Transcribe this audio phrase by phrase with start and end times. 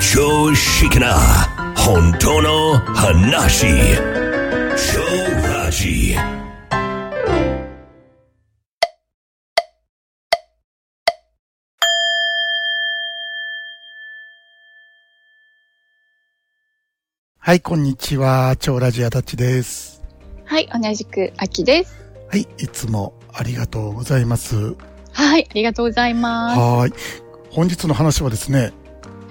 [0.00, 1.14] 常識な
[1.76, 3.66] 本当の話。
[4.76, 5.00] 超
[5.48, 6.16] ラジ。
[17.38, 18.56] はい、こんにちは。
[18.58, 20.02] 超ラジアタッチです。
[20.44, 22.04] はい、同じく秋です。
[22.28, 24.74] はい、いつもありがとうございます。
[25.12, 26.58] はい、ありがとうございます。
[26.58, 26.94] はーい。
[27.50, 28.72] 本日の話はですね、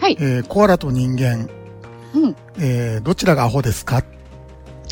[0.04, 1.48] はい、えーコアラと人間、
[2.14, 2.36] うん。
[2.60, 4.04] えーどちらがアホですか？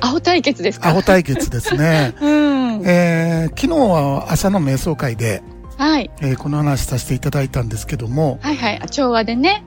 [0.00, 0.90] アホ対決ですか？
[0.90, 2.14] アホ対決ですね。
[2.22, 2.82] うん。
[2.86, 5.42] えー昨日は朝の瞑想会で、
[5.76, 6.10] はい。
[6.20, 8.80] えーこの話させていただいたんですけども、はいはい。
[8.80, 9.64] あ調和でね。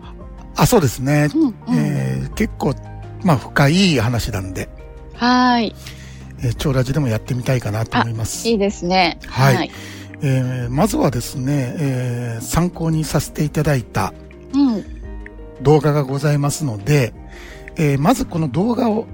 [0.56, 1.28] あ、そうですね。
[1.36, 1.54] うん、うん。
[1.76, 2.74] えー結構、
[3.22, 4.70] まあ深い話なんで、
[5.16, 5.76] はい。
[6.42, 8.48] えー超ラジでもやってみたいかなと思います。
[8.48, 9.20] いいですね。
[9.28, 9.70] はい
[10.22, 14.23] えーまずはですね、えー参考にさせていただいたうん。
[15.62, 17.14] 動画がございますので、
[17.76, 19.06] えーまずこの動画を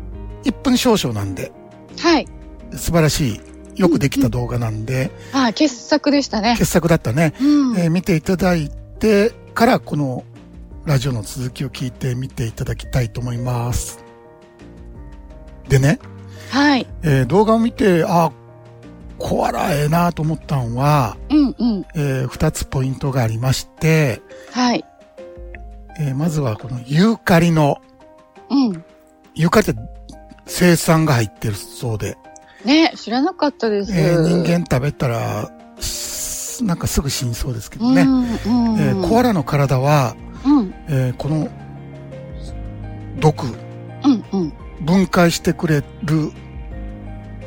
[0.44, 1.52] 1分少々なんで、
[1.98, 2.28] はい。
[2.72, 3.42] 素晴らし
[3.76, 6.56] い、よくできた動画なんで、あ、傑作でしたね。
[6.58, 7.78] 傑作だったね、うん。
[7.78, 10.24] えー見ていただいてからこの
[10.86, 14.04] ラジオの続きを聞いてみていただきたいと思います。
[15.68, 16.00] でね、
[16.50, 16.88] はい。
[17.04, 18.32] えー動画を見て、あ、
[19.18, 21.86] コアラええなと思ったんは、うん、うん。
[21.96, 24.86] え2つポイントがありまして、はい。
[26.00, 27.78] えーまずはこのユーカリの、
[28.50, 28.84] うん。
[29.36, 29.80] ユーカリって
[30.46, 32.18] 生産が入ってるそうで、
[32.66, 33.92] ね、知らなかったです。
[33.94, 38.02] えー人間食べたら、しなんかすぐ死にそうですけどね。
[38.02, 38.28] うん、うん。
[38.80, 41.50] えーコアラの体は、うん、えーこの
[43.20, 44.54] 毒、うん、うん。
[44.82, 46.32] 分解してくれる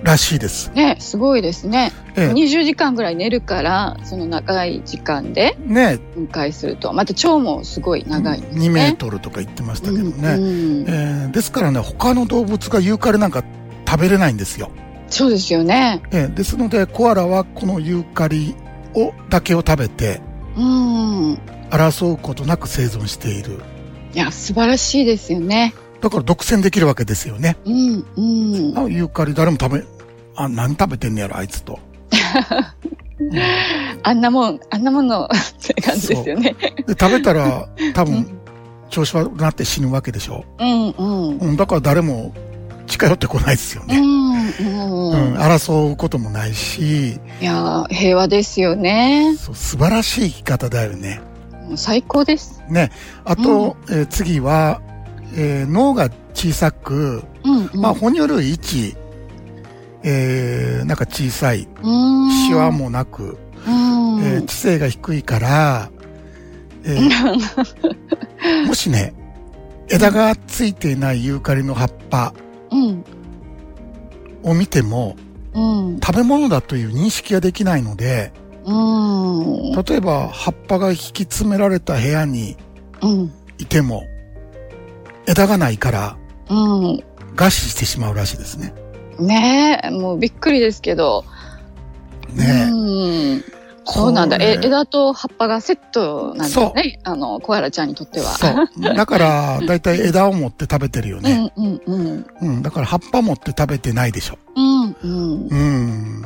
[0.03, 0.71] らしいです。
[0.75, 1.93] ね、すごいですね。
[2.17, 6.93] えー20時間ぐらい寝るから、その長い時間でね、分解すると。
[6.93, 8.67] また腸もすごい長いんですね。
[8.69, 10.11] 2メートルとか言ってましたけどね。
[10.35, 10.47] うんう
[10.85, 13.45] んえーですからね、他の動物がユーカリなんか
[13.89, 14.71] 食べれないんですよ。
[15.09, 16.03] そうですよね。
[16.11, 18.55] えーですので、コアラはこのユーカリ
[18.95, 20.21] を、だけを食べて、
[20.57, 21.35] うん。
[21.71, 23.61] 争うことなく生存している。
[24.15, 25.75] いや、素晴らしいですよね。
[26.03, 27.57] だから独占できるわけですよね。
[27.65, 28.21] うん、う
[28.73, 28.79] ん。
[28.79, 29.85] あユーカリ誰も食べ、
[30.37, 31.79] あ、何食べてんねやろ、あいつと。
[33.21, 33.39] う ん
[34.03, 35.29] あんなもん、あんなものっ
[35.65, 36.55] て感じですよね。
[36.87, 38.39] で食べたら、多分、うん、
[38.91, 40.45] 調子悪くなって死ぬわけでしょ。
[40.59, 41.05] うん、う
[41.35, 41.39] ん。
[41.39, 42.33] うん、だから誰も
[42.87, 43.99] 近寄ってこないですよね。
[43.99, 45.35] うん、うん、うん。
[45.37, 49.35] 争うこともないし、いや、平和ですよね。
[49.39, 51.21] そう素晴らしい生き方だよね。
[51.77, 52.61] 最高です。
[52.69, 52.91] ね。
[53.25, 54.81] あと、えー次は、
[55.37, 57.81] えー脳が小さく、うん、うん。
[57.81, 58.97] まあ、哺乳類1、
[60.05, 65.91] えーなんか小さい、うん、シワもなく、うん、えー知性が低いから、
[66.85, 69.15] えーもしね、
[69.89, 72.35] 枝がついていないユーカリの葉っぱ
[72.71, 73.05] うん、
[74.43, 75.17] を見ても、
[75.55, 78.33] うん、食べ物だという認識ができないので、
[78.65, 82.57] うん、例えば葉っぱが引き詰められた部屋に
[83.03, 84.05] うん、いても、
[85.27, 86.17] 枝がないから
[86.49, 87.05] うん。
[87.35, 88.73] 餓死してしまうらしいですね。
[89.23, 91.25] ねえ、もうびっくりですけど。
[92.35, 92.77] ねう
[93.37, 93.45] ん。
[93.85, 94.37] そうなんだ。
[94.37, 97.01] これえ、枝と葉っぱがセットなんですね。
[97.05, 98.27] あの、コアラちゃんにとっては。
[98.27, 98.95] そう。
[98.95, 101.53] だから、だいたい枝を持って食べてるよね。
[101.57, 102.27] うん、うん、うん。
[102.41, 102.63] うん。
[102.63, 104.39] だから葉っぱ持って食べてないでしょ。
[104.57, 105.49] うん、うん。
[105.49, 106.23] うん。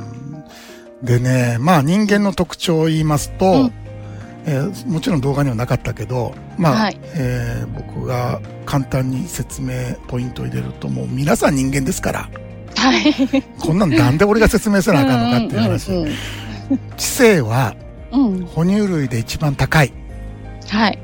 [1.03, 3.73] でね、まあ人間の特徴を言いますと、うん
[4.49, 12.31] えーもちろん動画にはなかったけど、まあ、はいえー僕が簡単に説明ポイントを入れると、もう皆さん人間ですから、
[12.77, 13.43] はい。
[13.59, 15.93] こんなんなんで俺が説明せなあかんのかっていう話。
[15.93, 16.13] うんうん
[16.97, 17.77] 知性は
[18.11, 18.47] うんうん。
[18.47, 19.93] 哺乳類で一番高い。
[20.69, 20.99] はい。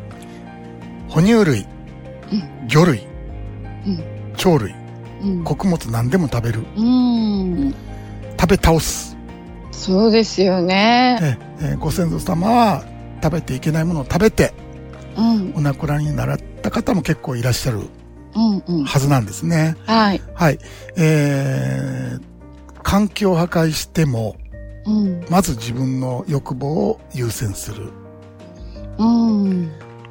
[1.08, 1.66] 哺乳類、
[2.32, 2.34] う
[2.64, 3.06] ん魚類、
[3.86, 4.04] うん
[4.36, 4.74] 鳥類、
[5.22, 5.44] うん。
[5.44, 6.64] 穀物何でも食べる。
[6.76, 7.74] うん。
[8.40, 9.16] 食べ倒す。
[9.70, 11.18] そうですよね。
[11.60, 12.84] えーえーご先祖様は
[13.22, 14.52] 食べていけないものを食べて
[15.16, 15.52] うん。
[15.54, 17.82] お亡くなりになられた方も結構いらっしゃる。
[18.34, 19.76] はずなんですね。
[19.86, 20.20] はい。
[20.34, 20.58] はい。
[20.96, 22.32] えー
[22.82, 24.36] 環境を破壊しても、
[24.84, 25.24] うん。
[25.30, 27.90] まず自分の欲望を優先する。
[28.98, 29.70] うん。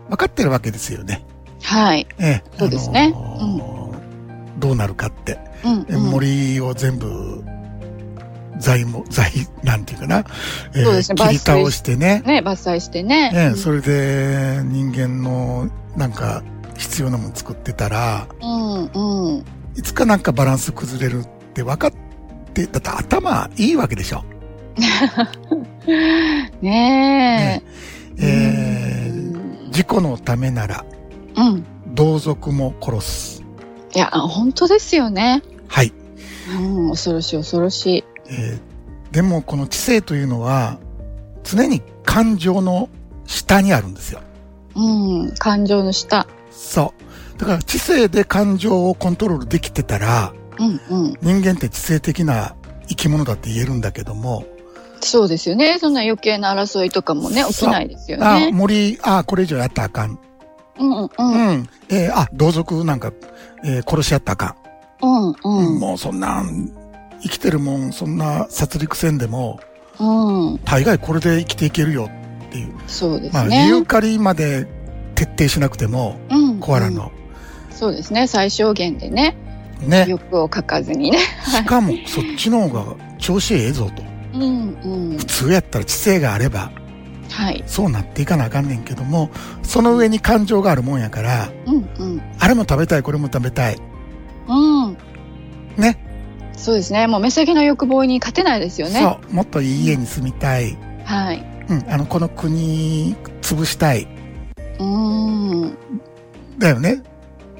[0.10, 1.26] 分かってるわけですよね。
[1.62, 2.08] はい。
[2.18, 5.38] ええそうですねのーどうなるかって。
[5.66, 5.86] うん。
[5.90, 7.44] え森を全部、
[8.58, 9.32] 材も、材、
[9.64, 10.24] なんていうかな。
[10.74, 12.24] えーね切り倒してね。
[12.26, 13.32] ね、伐採してね。
[13.34, 16.42] ええそれで人間のなんか
[16.78, 18.86] 必要なもの作ってたら、うん。
[18.86, 19.46] うん。
[19.76, 21.94] いつかなんかバランス崩れるって分かっ
[22.54, 24.24] て、だって頭いいわけでしょ。
[26.62, 27.64] ね
[28.18, 28.24] え。
[28.24, 29.38] えーう
[29.68, 30.84] ん事故のためなら
[31.36, 31.64] うん。
[31.94, 33.44] 同族も殺す。
[33.96, 35.42] いや、あ本当ですよね。
[35.68, 35.94] はい。
[36.60, 38.04] うん、恐ろしい恐ろしい。
[38.30, 38.72] えー
[39.12, 40.80] でもこの知性というのは、
[41.44, 42.88] 常に感情の
[43.26, 44.22] 下にあるんですよ。
[44.76, 46.28] うん、感情の下。
[46.52, 46.94] そ
[47.36, 47.40] う。
[47.40, 51.14] だから知性で感情をコントロールできてたら、うんうん。
[51.22, 52.56] 人間って知性的な
[52.88, 54.46] 生き物だって言えるんだけども、
[55.04, 55.78] そうですよね。
[55.80, 58.52] そんな余計な争いとかもね、起きないですよあ、ね。
[58.52, 60.20] 森、あ、これ以上やったらあかん。
[60.80, 61.52] うんうんううん。
[61.62, 61.70] ん。
[61.90, 63.12] えーあ、同族なんか、
[63.64, 64.56] えー殺し合ったらあか
[65.02, 65.36] うんん。
[65.44, 65.80] うん。
[65.80, 66.72] もうそんなん、
[67.24, 69.60] 生きてるもん、そんな殺戮戦でも、
[70.00, 70.60] うん。
[70.60, 72.10] 大概これで生きていけるよ
[72.48, 72.74] っていう。
[72.88, 73.68] そうですまあ、ね。
[73.68, 74.68] ユーカリまで
[75.16, 76.41] 徹底しなくても、うん。
[76.62, 77.12] コアラの。
[77.72, 78.28] そうですね。
[78.28, 79.36] 最小限でね。
[79.82, 80.06] ね。
[80.08, 81.20] 欲をかかずにね。
[81.46, 84.04] しかも、そっちの方が調子ええぞと。
[84.34, 85.26] うんうん普。
[85.26, 86.72] 通やったら知性があれば、
[87.30, 87.64] はい。
[87.66, 89.30] そうなっていかなあかんねんけども、
[89.64, 92.22] その上に感情があるもんやから、うんうん。
[92.40, 93.78] あれも食べたい、これも食べたい。
[94.48, 94.98] うん。
[95.78, 95.98] ね。
[96.56, 97.08] そうですね。
[97.08, 99.00] もう目先の欲望に勝てないですよね。
[99.02, 99.34] そう。
[99.34, 100.78] もっといい家に住みたい。
[101.06, 101.44] はい。
[101.70, 101.86] うん。
[101.90, 104.08] あの、この国、潰したい。
[104.80, 105.78] うん。
[106.58, 107.04] だよね。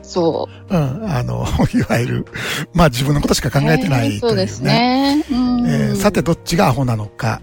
[0.04, 0.78] そうん。
[1.10, 2.26] あの、 いわゆる、
[2.74, 3.52] まあ自分のことしかう。
[3.52, 4.16] 考えてないというね。
[4.16, 5.26] えーそうですね。
[5.32, 5.66] うん。
[5.68, 7.42] えーさて、どっちがアホなのか。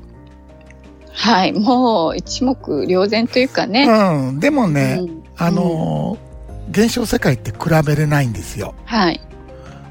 [1.13, 1.53] はい。
[1.53, 2.55] もう一目
[2.85, 3.85] 瞭然というかね。
[3.85, 4.41] うん。
[4.41, 6.29] でもね、うんあのー
[6.71, 8.75] 現象世界って比べれないんですよ。
[8.85, 9.21] はい。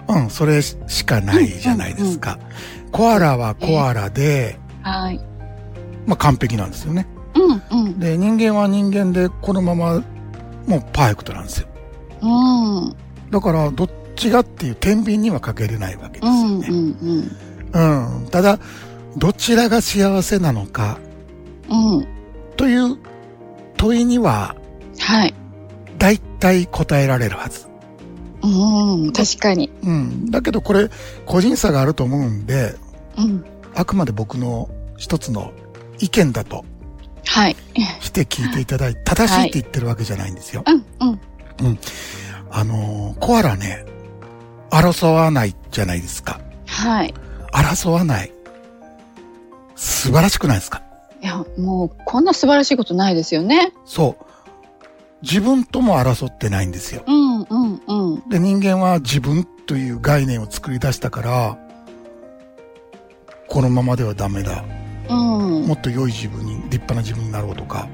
[0.07, 2.37] うん、それしかないじゃないですか。
[2.91, 5.19] コアラはコアラで、はい。
[6.05, 7.07] まあ完璧なんですよね。
[7.35, 7.99] うんうん。
[7.99, 10.03] で、人間は人間でこのまま、
[10.67, 11.67] もうパーフェクトなんですよ。
[12.21, 12.95] うん。
[13.31, 17.29] だから、どっちがっていう天秤にはかけれないわけですようんうんね。
[17.73, 18.21] うん。
[18.21, 18.27] うん。
[18.27, 18.59] ただ、
[19.17, 20.99] どちらが幸せなのか
[21.69, 22.07] うん。
[22.55, 22.97] という
[23.77, 24.55] 問いには、
[24.99, 25.33] はい。
[25.97, 27.67] 大体答えられるはず。
[28.43, 29.13] うん。
[29.13, 29.71] 確かに。
[29.83, 30.31] うん。
[30.31, 30.89] だけどこれ、
[31.25, 32.75] 個人差があると思うんで、
[33.17, 33.45] うん。
[33.75, 35.51] あくまで僕の一つの
[35.99, 36.65] 意見だと
[37.27, 37.55] はい。
[38.01, 40.63] して聞いていただいて、正しいって言ってるわけじゃないんですよ。
[40.65, 40.85] うん
[41.61, 41.79] うん。
[42.49, 43.85] あのーコアラね、
[44.69, 46.39] 争わないじゃないですか。
[46.67, 47.13] はい。
[47.51, 48.31] 争わない。
[49.75, 50.81] 素晴らしくないですか？
[51.21, 53.73] いや、もう、こんな素晴らしいことないですよね。
[53.85, 54.25] そう。
[55.23, 57.03] 自分とも争ってないんですよ。
[57.07, 58.29] うんうんうん。
[58.29, 61.57] で、人間は自分という概念を作り出したから、
[63.47, 64.63] このままではダメだ。
[65.09, 65.65] うん。
[65.67, 67.87] もっと良い自分に、立派な自分になろうとか、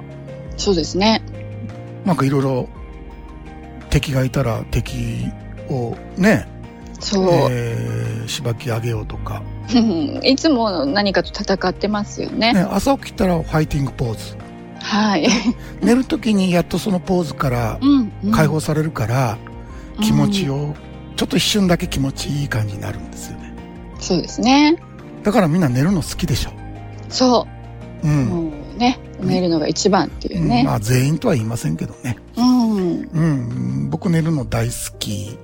[0.58, 1.22] そうですね。
[2.06, 2.70] なんかいろいろ
[3.90, 5.26] 敵がいたら敵
[5.70, 6.48] をね、
[7.00, 7.28] そう。
[7.50, 9.44] えー、しばき上げようとか、
[9.74, 12.54] う んいつも何かと戦ってますよね。
[12.54, 14.38] ね、朝起きたらファイティングポーズ。
[14.80, 15.28] はい。
[15.82, 17.80] 寝るときにやっとそのポーズから
[18.32, 19.38] 解放されるから、
[20.02, 20.76] 気持ちを、
[21.16, 23.54] ちょっと一瞬だけ気持ちいい感じになるんですよね。
[24.00, 24.76] そうですね。
[25.24, 26.63] だからみんな寝るの好きでしょ。
[27.14, 27.48] そ
[28.04, 28.12] うう。
[28.12, 28.26] ん。
[28.26, 30.64] もうね、寝るのが一番っていううんね。
[30.64, 32.18] まあ全員とは言いませんけどね。
[32.36, 33.10] うん。
[33.14, 33.22] う
[33.86, 33.90] ん。
[33.90, 35.38] 僕寝るの大好き。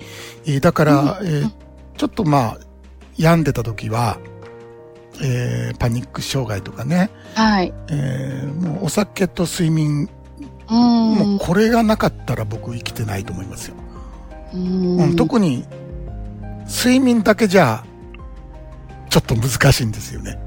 [0.45, 1.51] えーだから、うんえー
[1.97, 2.57] ちょっとまあ、
[3.17, 4.17] 病んでた時は、
[5.21, 7.73] えーパニック障害とかね、はい。
[7.89, 10.09] えーもうお酒と睡眠、
[10.69, 10.77] うん。
[11.15, 13.75] もうこれがなかったら僕生きてないと思いますよ。
[14.53, 15.65] うんうん、特に、
[16.67, 17.83] 睡眠だけじゃ、
[19.09, 20.39] ちょっと難しいんですよね。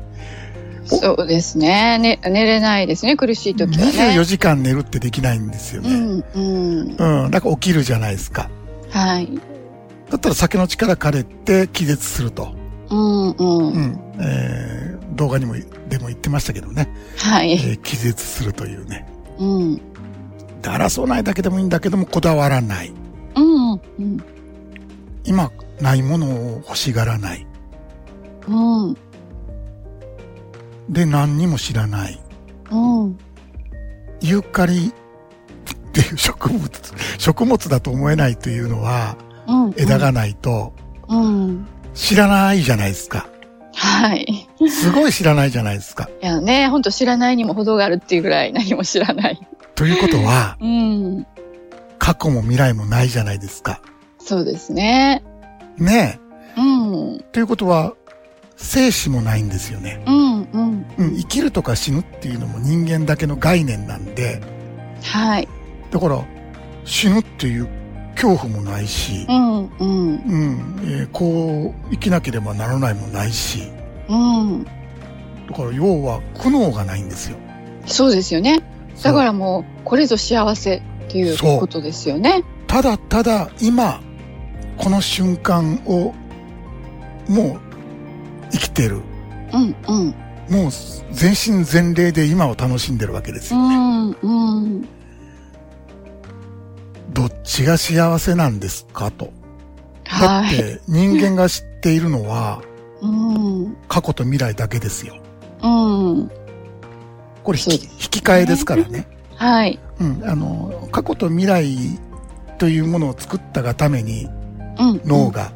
[0.84, 2.20] そうですねね。
[2.24, 3.92] 寝れないですね、苦しい時はね。
[3.92, 5.90] 24時間寝るってできないんですよね。
[5.90, 7.24] うん、うん。
[7.24, 8.50] うん、だから起きるじゃないですか。
[8.90, 9.28] はい。
[10.10, 12.52] だったら酒の力借りて気絶すると。
[12.90, 13.72] うん、うん。
[13.72, 14.00] うん。
[14.20, 15.54] えー動画にも、
[15.90, 16.88] でも言ってましたけどね。
[17.18, 17.52] はい。
[17.52, 19.06] えー気絶するというね。
[19.38, 19.76] うん。
[19.76, 19.82] で
[20.62, 22.92] 争わないだけでもいいんだけども、こだわらない。
[23.36, 24.24] うん、うん。
[25.24, 27.46] 今、ないものを欲しがらない。
[28.48, 28.96] うん。
[30.88, 32.20] で、何にも知らない。
[32.70, 33.18] うん。
[34.20, 36.70] ユーカリっていう植物、
[37.18, 39.74] 食物だと思えないというのは、うん。
[39.76, 40.72] 枝がないと
[41.08, 41.66] うん。
[41.94, 43.28] 知らないじゃないですか。
[43.74, 44.48] はい。
[44.68, 46.08] すごい知らないじゃないですか。
[46.22, 49.40] いやね、本当知らないにも程があるっていうぐらい何も知らない。
[49.74, 51.26] ということは、うん。
[51.98, 53.80] 過去も未来もないじゃないですか。
[54.18, 55.22] そうですね。
[55.78, 56.20] ね
[56.56, 57.16] うん。
[57.20, 57.24] え。
[57.32, 57.94] ということは、
[58.56, 60.02] 生死もないんですよね。
[60.06, 60.86] うん、うん。
[60.98, 64.40] うん、生きるとか死ぬっていうのも人間だけの概念なんで、
[65.02, 65.48] はい。
[65.90, 66.24] だから、
[66.84, 67.68] 死ぬっていう
[68.14, 69.68] 恐怖もないしう、ん、うん。
[69.78, 73.62] うん、えーこう生きなければならないもないし、
[74.08, 74.64] うん。
[74.64, 77.36] だから要は苦悩がないんですよ。
[77.86, 78.62] そうですよね。
[79.02, 82.42] だからもう、これぞ幸せっっていうことですよね。
[82.66, 84.00] ただただ今、
[84.78, 86.14] この瞬間を、
[87.28, 87.60] もう
[88.50, 89.02] 生きてる。
[89.52, 90.14] うんうん。
[90.48, 90.70] もう
[91.12, 93.76] 全身全霊で今を楽しんでるわけですうよね。
[93.76, 94.88] んうん。
[97.12, 99.32] どっちが幸せなんですかと。
[100.04, 100.10] だ
[100.42, 100.54] はい。
[100.54, 102.62] って人間が知っているのは
[103.00, 103.76] うん。
[103.88, 105.16] 過去と未来だけですよ。
[105.62, 106.30] うん。
[107.44, 109.06] これ引き引き換えですからね。
[109.36, 109.78] はい。
[110.00, 110.22] うん。
[110.24, 111.76] あの、過去と未来
[112.58, 114.28] というものを作ったがために
[114.78, 115.00] うん。
[115.04, 115.30] 脳。
[115.30, 115.52] が、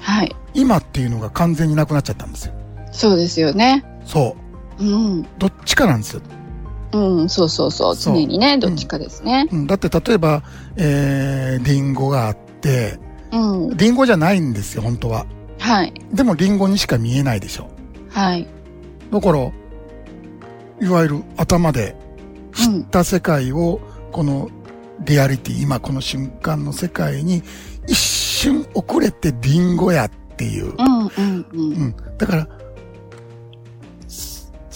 [0.00, 0.34] はい。
[0.54, 2.54] 今っていうのが完全になくなっちゃったんですよ。
[2.92, 3.84] そうですよね。
[4.06, 4.36] そ
[4.78, 4.84] う。
[4.84, 5.22] うん。
[5.38, 6.22] どっちかなんですよ。
[6.92, 7.28] うん。
[7.28, 7.96] そうそうそう。
[7.96, 9.48] 常にね、どっちかですね。
[9.50, 10.42] うん、だって例えば、
[10.76, 12.98] えー、リンゴがあって、
[13.32, 13.76] うん。
[13.76, 15.26] リンゴじゃないんですよ、本当は。
[15.58, 15.92] はい。
[16.12, 17.68] でもリンゴにしか見えないでしょ。
[18.10, 18.46] はい。
[19.10, 19.38] だから、
[20.80, 21.96] いわゆる頭で
[22.66, 23.80] うん知った世界を、
[24.12, 24.48] この
[25.04, 27.42] リアリティ、今この瞬間の世界に
[27.86, 30.74] 一瞬遅れてリンゴやっていう。
[30.78, 31.46] うんうんう。
[31.52, 31.96] うんん。
[32.18, 32.48] だから、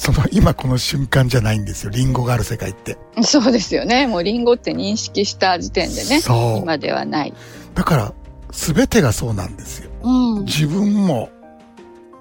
[0.00, 1.90] その今この瞬間じゃないんですよ。
[1.90, 2.97] リンゴがある世界って。
[3.23, 4.07] そうですよね。
[4.07, 6.23] もうリンゴって認識した時点でね。
[6.26, 7.35] 今ではない。
[7.75, 8.14] だから、
[8.50, 9.90] すべてがそうなんですよ。
[10.02, 10.45] うん。
[10.47, 11.28] 自分も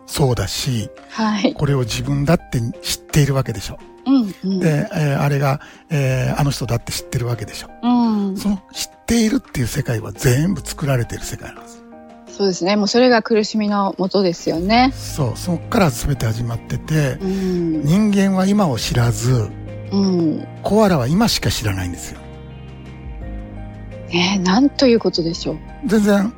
[0.08, 1.54] そうだし、はい。
[1.54, 3.80] これを自分だって知っているわけでしょ。
[4.06, 4.60] うんうん。
[4.60, 7.70] で、えーあれが、えーあの人だって知ってるわけでしょ。
[7.82, 8.36] うん。
[8.36, 11.82] その知っているっていう世界は全部作られている世界なんです。
[12.40, 12.78] そうですね。
[12.78, 14.94] もうそれが苦しみのもとですよね。
[14.96, 17.84] そう、そこから全て始まってて、うん。
[17.84, 19.50] 人間は今を知らず、
[19.92, 20.48] うん。
[20.64, 22.20] コアラは今しか知らないんですよ。
[24.08, 25.58] ねなんということでしょう。
[25.86, 26.34] 全然、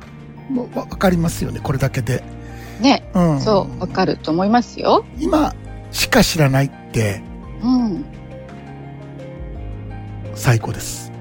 [0.74, 2.24] わかりますよね、これだけで。
[2.80, 3.08] ね。
[3.14, 3.40] うん。
[3.40, 5.04] そう、わかると思いますよ。
[5.20, 5.54] 今
[5.92, 7.22] しか知らないって
[7.62, 8.04] うん。
[10.34, 11.11] 最高です。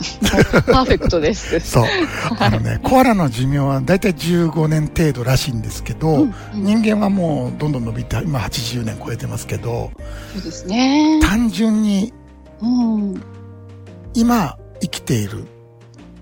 [0.66, 1.60] パーフェクトです。
[1.60, 1.84] そう。
[2.38, 9.90] あのね、コアラの寿命はだいたい15年程度らしいんですけど、うんうん人間はもうどんどん伸びて、今80年超えてますけど、
[10.34, 11.20] そうですね。
[11.22, 12.12] 単純に
[12.60, 13.22] うん。
[14.14, 15.46] 今生きている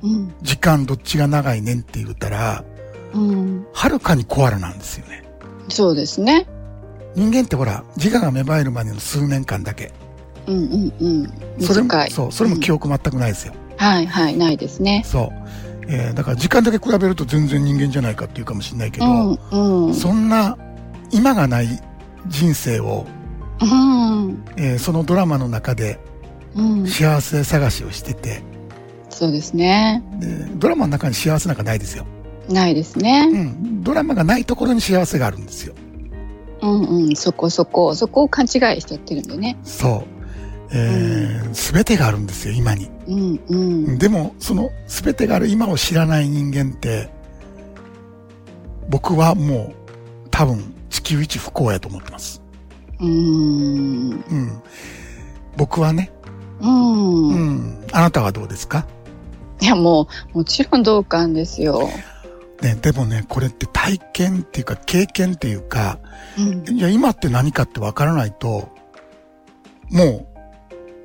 [0.03, 0.33] うん。
[0.43, 2.65] 時間どっちが長いねんって言ったら、
[3.15, 3.67] うん。
[3.73, 5.25] はるかにコアラなんですよね。
[5.69, 6.47] そうですね。
[7.15, 9.93] 人間ってほら、自我が芽生えるまでの数年間だけ。
[10.47, 11.65] うんうんうん。
[11.65, 11.91] それも。
[12.11, 13.55] そう、それも記憶全くないですよ。
[13.79, 15.03] はいはい、ないですね。
[15.07, 15.49] そう。
[15.91, 19.95] えーだから時間だけ比べると全然人間じゃないかっていうかもしれないけど、うんうん。
[19.95, 20.59] そんな
[21.11, 21.69] 今がない
[22.27, 23.07] 人生を、
[23.63, 24.45] うん。
[24.57, 25.99] えーそのドラマの中で
[26.55, 26.87] うん。
[26.87, 28.43] 幸せ探しをしてて、
[29.09, 30.03] そうですね。
[30.19, 32.05] でドラマの中に幸せなんかないですよ。
[32.49, 33.27] ないですうね。
[33.27, 33.83] ん。
[33.83, 35.75] ドラマがないところに幸せがあるんですよ。
[36.61, 37.17] うんうん。
[37.17, 39.57] そこそこ、そこを勘違いしちゃってるんでね。
[39.63, 40.18] そう。
[40.71, 42.91] えー、すべてがあるんですよ、今に。
[43.07, 43.99] うんうん。
[43.99, 47.09] でも、そのすべてがある今を知らない人間って、
[48.89, 49.75] 僕はも
[50.27, 52.43] う多分地球一不幸やと思ってます。
[53.01, 54.11] うん。
[54.11, 54.63] うん。
[55.57, 56.11] 僕はね、
[56.61, 57.29] うん。
[57.29, 57.87] うん。
[57.93, 58.87] あなたはどうですか？
[59.61, 61.89] いや、もう、もちろん同感ですよ。
[62.63, 65.99] ね、でもね、これって体験っていうか経験っていうか、
[66.37, 66.77] うん。
[66.77, 68.69] いや、今って何かってわからないと、
[69.91, 70.27] もう、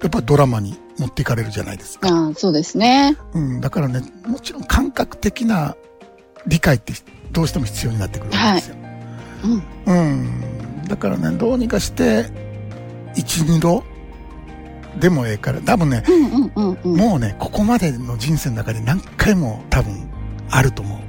[0.04, 2.10] やっぱドラマに持っていかれるじゃないですか。
[2.10, 3.18] ああ、そうですね。
[3.34, 3.62] うん。
[3.62, 5.76] だからね、もちろん感覚的な
[6.46, 6.94] 理解って
[7.32, 8.76] どうしても必要になってくるわけですよ。
[9.86, 9.96] うん。
[9.96, 10.88] うん。
[10.88, 12.26] だからね、どうにかして、
[13.16, 13.84] 一、二度
[15.00, 16.98] でもええから、多分ね、うんうんうんうん。
[16.98, 20.10] もうね、ここまでの人生の中で何回も多分
[20.50, 21.00] あると思う。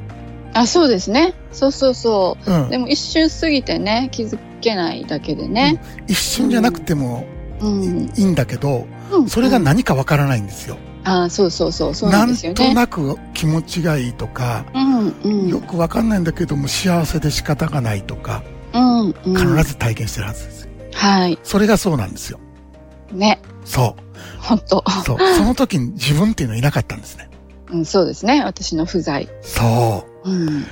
[0.55, 1.35] あ、そうですね。
[1.51, 2.71] そうそうそうんう。
[2.71, 5.83] でも一瞬過ぎてね、気づけないだけでね。
[6.07, 7.27] 一瞬じゃなくても
[7.61, 8.13] うん。
[8.15, 10.77] いいんだけど、うんそれが何かわからないんですよ。
[11.05, 12.69] あそうそうそう、そうななんんですよね。
[12.69, 15.49] となく気持ちがいいとか、うんうん。
[15.49, 18.43] よくわかんないんだけども幸せで仕方がないとか、
[18.73, 19.37] うんうん。
[19.37, 20.71] 必ず体験してるはずですよ。
[20.95, 21.39] はい。
[21.43, 22.41] それがそうなんですよ。
[23.13, 23.41] ね。
[23.65, 23.95] そ
[24.41, 24.91] 本当う。
[25.05, 25.19] そう。
[25.37, 27.29] その時に自分っていうのはいなかったんですね。
[27.71, 28.43] うん、そうですね。
[28.45, 29.29] 私の不在。
[29.43, 30.31] そう。
[30.31, 30.65] うん。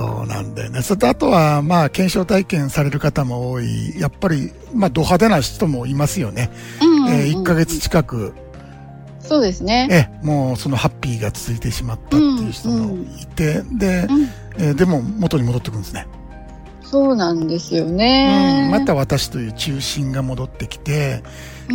[0.00, 0.80] そうなんだよね。
[0.80, 4.00] それとあとは、まあ、検証体験される方も多い。
[4.00, 6.50] やっぱり、まあ、ド派手な人もいますよね。
[6.80, 8.34] うんうんうんえー、1ヶ月近く、
[9.20, 9.88] そうですね。
[9.90, 14.28] え、もうそのハッピーが続いてしまったっていう人もいて、で、うん。
[14.58, 16.06] えーでも元に戻ってくるんですね。
[16.82, 18.66] そうなんですようね。
[18.68, 21.22] ん、また私という中心が戻ってきて、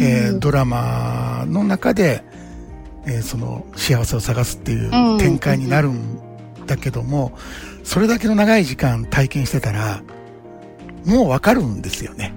[0.01, 2.23] えーうんドラマの中で、
[3.05, 6.19] えーその幸せを探すっていううん展開になるん
[6.65, 7.31] だけども、
[7.85, 10.03] それだけの長い時間体験してたら、
[11.05, 12.33] もうわかるんですよね。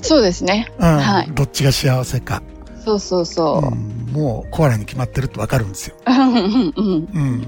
[0.00, 0.72] そうですね。
[0.78, 2.42] うん、はいどっちが幸せか。
[2.84, 3.70] そうそうそうう。
[3.74, 5.96] ん、もうコアラに決まってるってわかるんですよ。
[6.06, 6.72] うん
[7.12, 7.46] うん。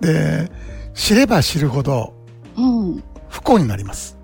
[0.00, 0.50] で、
[0.94, 2.14] 知れば知るほど
[2.56, 3.04] うん。
[3.28, 4.16] 不幸になります。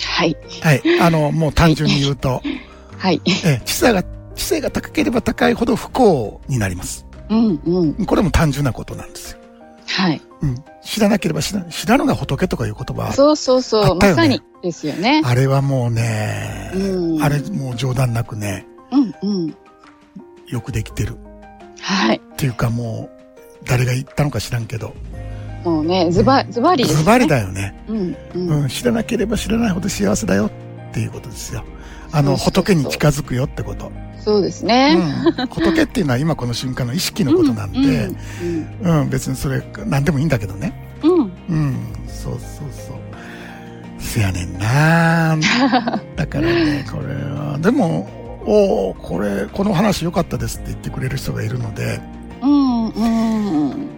[0.00, 0.36] はい。
[0.62, 0.82] はい。
[1.00, 2.42] あの、もう単純に言うと、
[2.96, 3.20] はい。
[3.44, 4.02] え知性が、
[4.34, 7.06] 知性が高ければ高いほど不幸になります。
[7.28, 8.06] うんうん。
[8.06, 9.38] これも単純なことなんですよ。
[9.86, 10.22] はい。
[10.42, 10.54] うん。
[10.82, 13.96] 知らなければ知ら知らぬが仏とかいう言葉、そうそうあそう。
[13.96, 15.22] まさにですよね。
[15.24, 19.56] あれはもうね、うんあれもう冗談なくね、うんうん。
[20.48, 21.16] よくできてる。
[21.80, 22.16] はい。
[22.16, 23.10] っていうかも
[23.62, 24.94] う、誰が言ったのか知らんけど、
[25.64, 27.00] もうね、ズバ、ズバリです、ね。
[27.00, 27.26] ズバリ。
[27.28, 27.84] だよね。
[27.88, 28.62] うんうん。
[28.62, 30.50] うん、知らなければ知らないほど幸せだよっ
[30.92, 31.64] ていうことですよ。
[32.12, 33.90] あの、仏に近づくよってこと。
[34.18, 34.96] そうですね。
[35.38, 35.46] うん。
[35.46, 37.78] 仏っていうのは今この瞬間の意識のことなんで、
[38.82, 40.98] うんうん、別にそれ何でもいいんだけどね。
[41.02, 41.12] うん。
[41.12, 41.32] うん。
[41.48, 41.76] うん、
[42.06, 42.40] そうそう
[42.70, 42.96] そう。
[43.98, 45.36] せやねんな
[46.16, 48.08] だからね、これは、でも、
[48.44, 52.00] おーこれ、この話良かったですって言ってくれる人がいるので、
[52.42, 53.88] うんうん。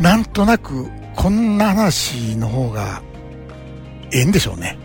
[0.00, 3.00] なんとなく、こんな話の方が、
[4.12, 4.76] ええんでしょうね。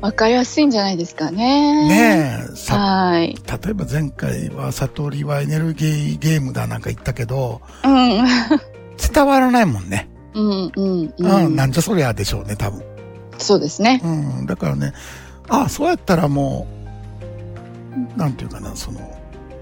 [0.00, 1.88] わかりやすいんじゃないですかね。
[1.88, 3.34] ねえ、さ、はい。
[3.34, 8.24] 例えば前回は悟りはエネルギーゲームだなんか言ったけど、うん。
[9.14, 10.08] 伝わらないもんね。
[10.34, 11.56] うんうんう、うんん。
[11.56, 12.82] なんじゃそりゃでしょうね、多分。
[13.38, 14.00] そうですね。
[14.04, 14.92] うん、だからね、
[15.48, 16.66] あそうやったらも
[18.16, 19.00] う、なんていうかな、その、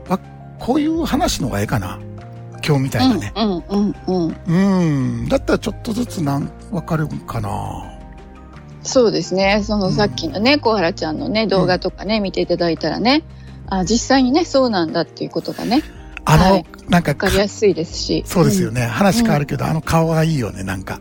[0.08, 0.18] あ、
[0.58, 1.98] こういう話の方がええかな。
[2.66, 3.32] 今日みたいなね。
[3.36, 4.36] うんうんうん。
[4.46, 7.93] うん、だったらちょっとずつなん、わかるかな。
[8.84, 9.62] そうですね。
[9.64, 13.24] そのうんさっきのね、小原ちゃんのね、動画とかね、見ていただいたらね、
[13.66, 15.82] あ、実際にね、そうなんだっていうことがね、
[16.24, 18.24] あの、はいなんかわかりやすいですし。
[18.26, 18.82] そうですよね。
[18.82, 18.86] ね。
[18.86, 21.00] 話変わるけど、あの顔がいいよね、なんか。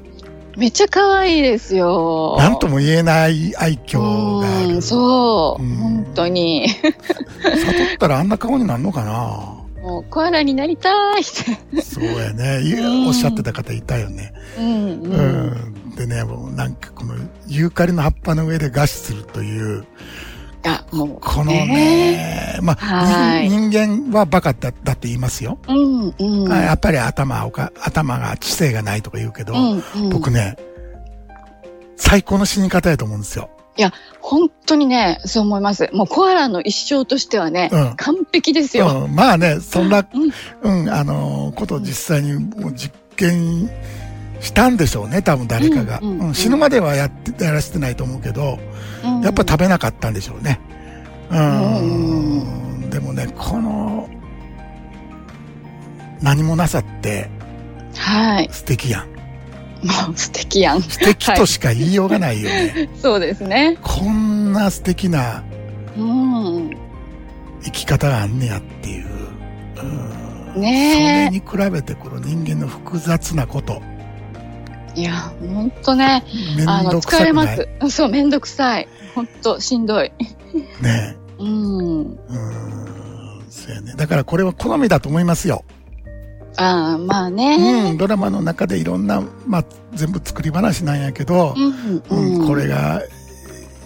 [0.55, 2.35] めっちゃ可愛いですよ。
[2.37, 4.75] なんとも言えない愛嬌がある。
[4.75, 5.63] うんそう。
[5.63, 6.69] うん本当に。
[6.69, 6.85] 悟
[7.95, 11.25] ったらあんな顔になるのかなもう、コアラになりたいっ
[11.73, 11.81] て。
[11.81, 12.61] そうやね。
[12.61, 14.33] いうんおっしゃってた方いたよね。
[14.57, 15.82] うんううん。
[15.93, 15.95] ん。
[15.95, 17.15] でね、もうなんかこの
[17.47, 19.85] ユーカリの葉っぱの上で餓死するという、
[20.65, 21.17] あ、もう。
[21.21, 25.59] このね、まあ、はい人人間はバカだだって言いますよ。
[25.67, 26.51] うんうん。
[26.51, 30.57] あやっぱり頭おか、頭が知性がないとか言うけど、うんうん、僕ね、
[31.97, 33.49] 最高の死に方やと思うんですよ。
[34.21, 35.89] 本当にね、そう思います。
[35.93, 39.05] もうコアラの一生としてはね、うん完璧ですよ。
[39.05, 40.05] うん、まあね、そんな、
[40.63, 43.69] うんうん、あのーことを実際にもう実験
[44.43, 45.99] したんでしょうね、多分誰かが。
[46.01, 48.59] うんうんうんうん死ぬまではやって、やらせてないと思うけど、
[49.03, 50.59] うんやっぱ食べなかったんでしょうね。
[51.31, 52.81] うん。
[52.81, 54.09] うんでもね、この、
[56.21, 57.29] 何もなさって
[57.95, 58.49] はい。
[58.51, 59.07] 素敵やん。
[59.85, 60.81] も う素敵やん。
[60.81, 62.89] 素敵としか言いようがないよね。
[63.01, 63.77] そうですね。
[63.81, 65.43] こんな素敵な
[65.97, 66.71] うん。
[67.63, 69.07] 生き方があんねやっていう。
[69.81, 73.81] うんねえそれに比べてこの人間の複雑なこと。
[74.95, 76.23] いや、本当ね、
[76.55, 77.67] めんあの、疲れます。
[77.89, 78.87] そう、めんどくさい。
[79.15, 80.11] 本当しんどい。
[80.81, 81.99] ねうん。
[81.99, 82.17] うん。
[83.49, 83.93] そうやね。
[83.95, 85.63] だからこれは好みだと思いますよ。
[86.57, 87.93] ああ、まあうね。
[87.93, 87.97] ん。
[87.97, 92.47] ドラマの中でいろんな、まあ、全部作り話なんやけどう、ん、うん、うん。
[92.47, 93.01] これが、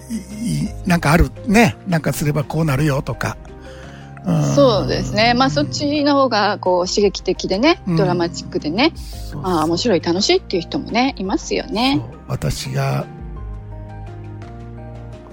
[0.09, 1.77] いい、なんかあるね。
[1.87, 3.37] なんかすればこうなるよとか。
[4.27, 5.33] うんそうですね。
[5.33, 12.01] まあ、そっちの方が、こう、刺激的でね、うんドラマチックでね、そうああ、面白い、楽しいっていう人もね、いますよね。
[12.27, 13.05] 私が、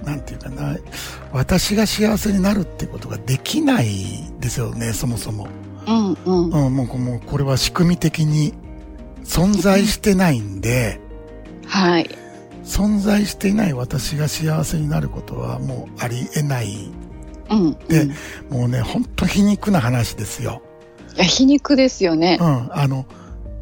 [0.05, 0.77] なんていうかな、
[1.33, 3.87] 私が幸せになるってことができない
[4.39, 5.47] ですよね、そもそも。
[5.87, 6.67] うん、うん。
[6.67, 8.53] うん、もう、もうこれは仕組み的に
[9.25, 11.01] 存在してないんで、
[11.67, 12.09] はい。
[12.63, 16.91] 存在していない私が幸せになることはもうありえない。
[17.49, 17.73] うん。
[17.87, 18.09] で
[18.49, 20.61] もうね、ほんと皮肉な話ですよ。
[21.15, 22.43] や、皮肉ですよねう。
[22.43, 23.05] ん、あの、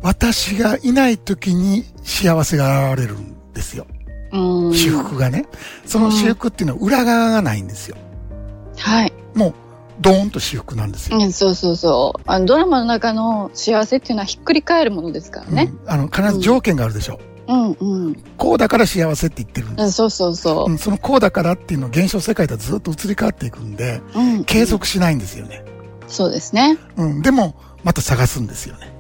[0.01, 3.87] 私がいない時に幸せが現れるんですよ。
[4.31, 4.73] うん。
[4.73, 5.45] 私服がね。
[5.85, 7.95] その私服っていうのは裏側がないんですよ。
[8.77, 9.13] はい。
[9.35, 9.53] もう、
[10.01, 11.17] ドーンと私服なんですよ。
[11.17, 12.21] うん、そうそうそう。
[12.25, 15.71] あのドラマの中の幸せっていうのはひっくり返るものですからね。
[15.85, 17.19] うんあの、必ず条件があるでしょ。
[17.19, 18.15] うん、うん。
[18.37, 19.83] こうだから幸せって言ってるんです。
[19.83, 24.19] うん、そうそうそううん、そのこうだからっていうのは現象世界とはずっと移り変わっていくんで、う。
[24.19, 24.45] うん。
[24.45, 25.63] 継続しないんですよね。
[26.07, 26.77] そうですね。
[26.97, 28.93] うん、でも、また探すんですよね。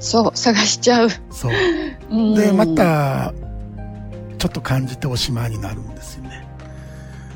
[0.00, 1.08] そう、探しちゃう。
[1.30, 1.52] そう。
[2.10, 2.66] うん、で、ま。
[2.66, 3.32] た、
[4.38, 6.46] ちょっと感じておしまいになるんですよね。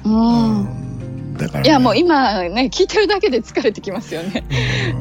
[0.04, 0.95] うん。
[1.36, 1.68] んだから、ね。
[1.68, 4.44] いや、もう今ね、聞いてるだけで疲れてきますよね。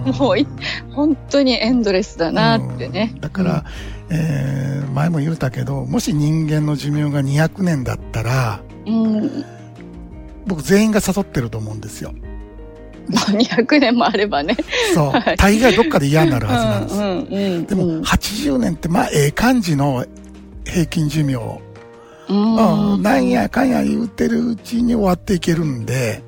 [0.05, 0.47] うん、もうい、
[0.91, 3.19] 本当にエンドレスだなってねうん。
[3.21, 3.65] だから、
[4.09, 9.45] えー前も言うたけど、もし人間の寿命が200年だったら、うん。
[10.47, 12.13] 僕全員が誘ってると思うんですよ。
[13.09, 14.55] まあ200年もあればね。
[14.93, 15.09] そう。
[15.11, 16.95] はい大概どっかで嫌になるはずなんです。
[16.95, 17.65] うんうんうん。
[17.65, 20.05] でも、うん80年って、まあ、ええ感じの
[20.63, 21.64] 平均寿命。
[22.27, 26.23] うんうん、なんやかんや言うてるうちに終わっていけるんで、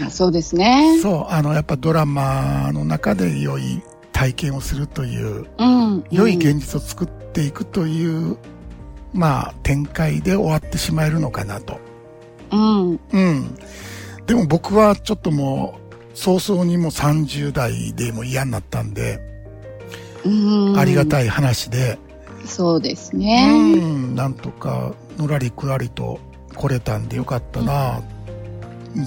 [0.00, 0.98] あそうですね。
[1.00, 6.04] そう、あの、やっぱドラマの中で良い体験をするという、うん。
[6.10, 8.36] 良い現実を作っていくという、
[9.12, 11.78] まあ、展開で終わってしまえるのかなと。
[12.50, 13.00] うん。
[13.12, 13.56] うん。
[14.26, 19.20] でも僕はちょっともう、早々にもう30代でも嫌になったんで、
[20.24, 20.76] うん。
[20.76, 20.78] い。
[20.78, 21.98] ありがたい話で、
[22.44, 23.74] そうですうね。
[23.74, 26.18] ん、なんとか、のらりくらりと
[26.54, 28.02] 来れたんでよかったな、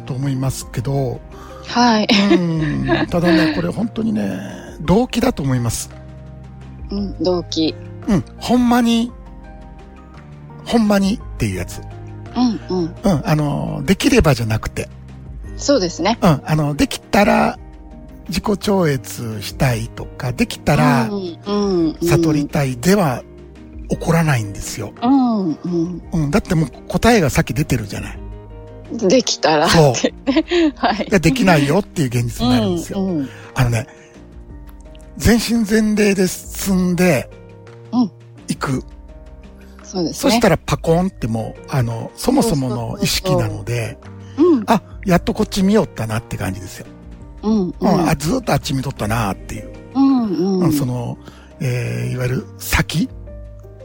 [0.05, 1.19] と思いますけど、
[1.67, 2.07] はい。
[2.33, 4.39] うん、ただね、 これ本当にね、
[4.81, 5.89] 動機だと思います。
[6.91, 7.23] うん。
[7.23, 7.75] 動機。
[8.07, 9.11] うん、ほんまに、
[10.65, 11.81] ほんまにっていうやつ。
[12.35, 12.95] うんうん。
[13.03, 14.89] うん、あの、できればじゃなくて、
[15.57, 16.17] そうですね。
[16.21, 17.57] うん、あの、できたら、
[18.27, 21.09] 自己超越したいとか、できたら。
[22.01, 23.23] 悟りたいでは
[23.89, 24.93] 起こらないんですよ。
[25.01, 26.01] うんうん。
[26.11, 28.19] うん、だってもう答えがさっき出てるじゃない。
[28.91, 30.13] できたらそうって。
[30.75, 31.09] はい。
[31.09, 33.01] ができないよっていう現実になるんですよ。
[33.01, 33.87] うんうんあのね、
[35.15, 37.29] 全身全霊で進んで
[37.93, 38.11] うん、
[38.49, 38.83] いく。
[39.81, 40.31] そうですね。
[40.31, 43.97] そしたらパコンってもう、あの、そもそもの意識なので、
[44.37, 46.87] うんあ、やっとこっち見よったなって感じですよ。
[47.45, 49.73] うんあ、ずーっとあっち見とったなっていう。
[49.93, 50.73] うんううんん。
[50.73, 51.17] その、
[51.59, 53.09] えー、いわゆる先、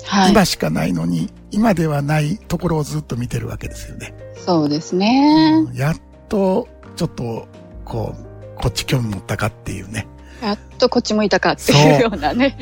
[0.04, 0.32] はい。
[0.32, 4.14] 今しかないのに、今ではないところをずっと見てるわけですよね。
[4.34, 5.64] そうですね。
[5.66, 5.96] うんやっ
[6.28, 7.48] と、ちょっと、
[7.84, 10.06] こう、こっち興味持ったかっていうね。
[10.42, 12.56] やっとこっち向いたかっていうようなね。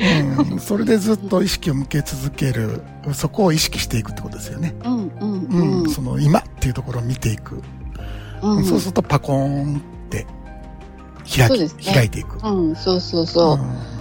[0.51, 2.81] うん、それでずっと意識を向け続ける、
[3.13, 4.75] そこを意識していくってことですよね。
[4.83, 5.89] うんうんうん、うん。
[5.89, 7.61] その今っていうところを見ていく。
[8.41, 10.25] うんそうするとパコーンって
[11.37, 12.37] 開き、ね開いていく。
[12.45, 13.57] うん、そうそうそう。
[13.57, 13.99] ん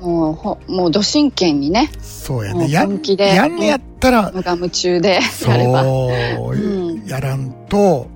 [0.00, 2.70] もう、ほ、もう、ど真剣にね、そうやね。
[2.70, 5.82] やん本気でやんねやったら、無我夢中でそやれば。
[5.82, 6.10] う、
[6.52, 8.08] うんやらんと、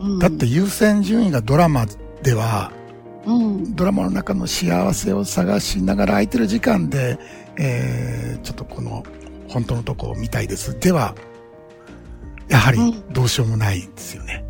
[0.00, 1.86] うんだって、優先順位がドラマ
[2.22, 2.72] では、
[3.26, 7.18] うん、ドラマの中の幸せを探しながら空いてる時間で、
[7.58, 9.04] えー、ちょっとこの、
[9.48, 10.78] 本当のとこを見たいです。
[10.80, 11.14] では、
[12.48, 14.44] やはりうんどうしようもないんですよね。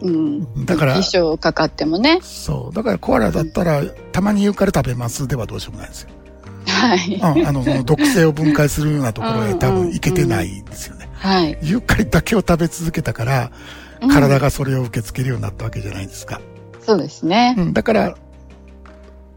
[0.00, 0.64] うん。
[0.64, 2.20] だから衣装かかってもね。
[2.22, 2.74] そう。
[2.74, 3.82] だからコアラだったら、
[4.12, 6.10] たまにユーカリ食べますではどうしようもないんですよ。
[6.66, 7.14] はい。
[7.14, 11.08] うん、あの、毒性を分解するようなところへ多うんうん分いけてないんですよね。
[11.14, 11.58] はい。
[11.62, 13.50] ユーカリだけを食べ続けたから、
[14.00, 16.40] うん体がそれを受け付けるようになったわけじゃないですか。
[16.80, 17.62] そうですねう。
[17.62, 18.14] ん、だから、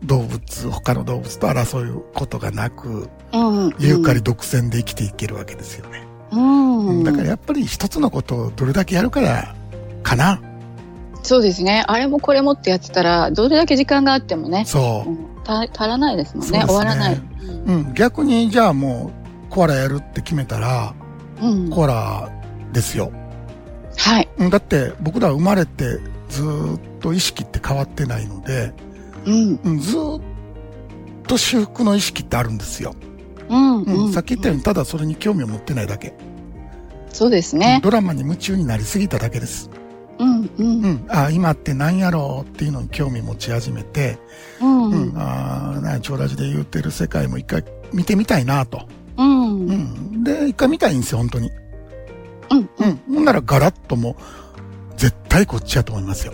[0.04, 3.76] 動物、他の動物と争うことがなく、うん。
[3.80, 6.04] ユーカリ独占で生きていけるわけですよね。
[6.32, 6.88] うん。
[6.88, 9.56] うんだからやっぱり一つのことをどれだけやるから、
[10.04, 10.40] かな。
[11.24, 11.84] そうですね。
[11.88, 16.60] あれもこれもってやってたら、どれだけ時間があってもね、そう足らないですもんね。
[16.60, 17.16] ね終わらない。
[17.16, 17.22] う。
[17.66, 19.12] うん、逆にじゃあも
[19.50, 20.94] う、コアラやるって決めたら、
[21.42, 21.70] うん。
[21.70, 22.32] コアラ
[22.74, 23.12] ですよ。
[23.98, 24.30] はい。
[24.38, 28.74] うんだって僕ら生まれてずーっと意識って変わってないので、
[29.26, 29.60] うん。
[29.64, 30.22] うん、ずーっ
[31.28, 32.96] と修復の意識ってあるんですよ。
[33.50, 33.82] うん。
[33.84, 34.14] うんうん。
[34.14, 36.14] さっき言ったようにただそれに興味を持ってないだけ。
[37.10, 37.82] そうですね。
[37.84, 39.70] ドラマに夢中になりすぎただけです。
[40.22, 40.42] うん。
[40.44, 40.50] う。
[40.58, 41.06] うんん。
[41.10, 44.18] あ今って何やろうっていうのに興味持ち始めて、
[44.62, 44.92] うん。
[44.92, 45.18] ううんん。
[45.18, 48.88] ああ、な超ラジで言ってる世界も一回見てみたいなと。
[49.18, 49.68] うん。
[49.68, 49.74] う。
[49.74, 50.24] ん。
[50.24, 51.52] で、一回見たいんですよ、本当に。
[52.52, 52.58] うん。
[52.58, 53.02] うん。
[53.16, 54.16] ほんならガラッともう、
[54.98, 56.34] 絶対こっちやと思いますよ。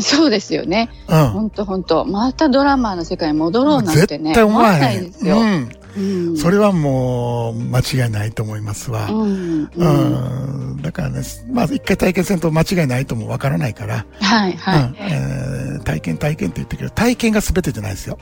[0.00, 0.90] そうですよね。
[1.08, 1.28] うん。
[1.30, 4.30] 本当本当またドラマの世界に戻ろうなんてね。
[4.30, 4.92] 絶対思わな。
[4.92, 5.38] いですよ。
[5.38, 5.70] うん。
[5.96, 6.36] うん。
[6.36, 9.08] それはもう、間違いないと思いますわ。
[9.10, 9.62] うん。
[9.64, 10.76] ううん。
[10.78, 10.82] ん。
[10.82, 18.18] だからね、まあ、一回体験せんと間違いないともわからないから、はい、はうんえー体験体験って言ってるけど、体験が全てじゃないですよ。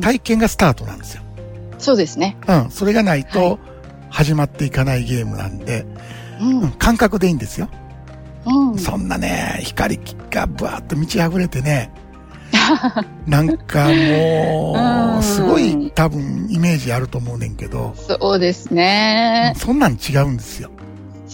[0.00, 1.22] 体験がスタートなんですよ。
[1.78, 2.36] そうですね。
[2.48, 2.70] うん。
[2.70, 3.58] それがないはと、
[4.10, 5.86] 始まっていかないゲームなんで、
[6.40, 6.60] うん。
[6.60, 7.68] うん、感覚でいいんですよ。
[8.46, 8.78] うん。
[8.78, 11.90] そんなね、光がブワーッと満ち溢れてね、
[13.26, 14.78] なんかもう
[15.16, 19.54] んう、すごい多分イメージあると思うねんけど、そうですね。
[19.56, 20.70] そんなん違うんですよ。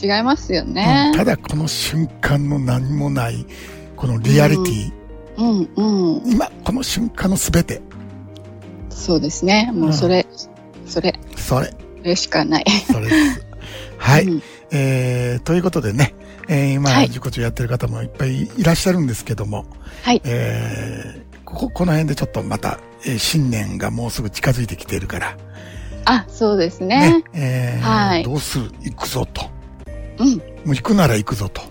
[0.02, 1.12] 違いますようんね。
[1.14, 3.46] ただこの瞬間の何もない、
[3.96, 4.92] このリアリティ、
[5.36, 6.32] うん、うん。
[6.32, 7.80] 今、この瞬間のすべて、
[8.90, 9.70] そうですね。
[9.72, 10.26] もうそれ、
[10.86, 12.64] それ、それ、それしかない。
[12.86, 13.46] それです。
[13.98, 14.24] はい。
[14.24, 14.42] うん
[14.76, 16.14] えー、ということでね、
[16.48, 19.66] えー、今、はい自己中やってる方もいっぱいいらっしゃるんですけども、
[20.02, 20.20] はい。
[20.24, 25.36] えー、ここ、この辺でちょっとまた、えー新年がもうすぐ近づいてきているから、
[26.06, 28.70] あ、そうですねね。、えーはいどうする？
[28.82, 29.50] 行くぞと。
[30.18, 30.28] うん。
[30.36, 30.36] も
[30.72, 31.62] う行くなら行くぞと。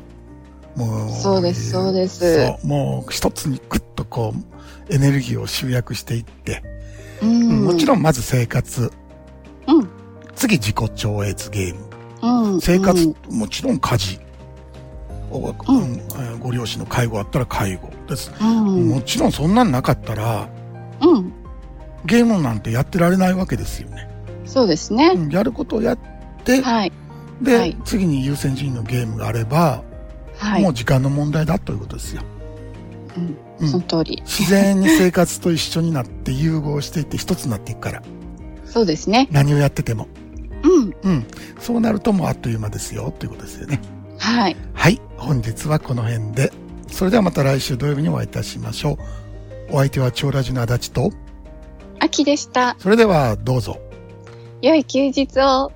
[0.75, 4.33] もう、そうですそうですそう、もう一つにグッとこ
[4.89, 6.63] う、エネルギーを集約していって、
[7.21, 7.65] うん。
[7.65, 8.91] もちろんまず生活、
[9.67, 9.87] うん。
[10.35, 12.61] 次自己超越ゲーム、うん。
[12.61, 14.32] 生活、うんもちろん家事、お
[15.39, 18.31] うんえーご両親の介護あったら介護です。
[18.39, 18.89] うん。
[18.89, 20.49] もちろんそんなんなかったら、
[21.01, 21.33] うん。
[22.05, 24.09] ゲームなんてやってられないわけですよね。
[24.45, 25.13] そうですね。
[25.15, 25.99] うんやることをやっ
[26.43, 26.91] て、はい。
[27.41, 29.83] で、はい次に優先順位のゲームがあれば、
[30.37, 30.61] はい。
[30.61, 32.21] もう時間の問題だということですよ。
[33.17, 34.21] うんうんその通り。
[34.25, 38.01] 自然に生活と一緒になって融合していって一つになっていくから。
[38.65, 39.27] そうですね。
[39.31, 40.07] 何をやってても。
[40.63, 40.95] うん。
[41.03, 41.25] うん。
[41.59, 43.79] そうなるともうあっという間ですよ、ということですよね。
[44.23, 44.55] はい。
[44.73, 45.01] はい。
[45.17, 46.53] 本日はこの辺で。
[46.87, 48.97] それではまた来週土曜日にお会いいたしましょ
[49.71, 49.75] う。
[49.75, 51.11] お相手は超ラジの足立と、
[51.99, 52.77] 秋でした。
[52.79, 53.81] それではどうぞ。
[54.61, 55.73] 良い休日を。